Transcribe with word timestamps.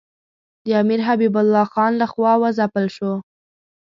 د 0.65 0.67
امیر 0.81 0.99
حبیب 1.07 1.33
الله 1.41 1.65
خان 1.73 1.91
له 2.01 2.07
خوا 2.11 2.33
وځپل 2.41 2.85
شو. 2.95 3.13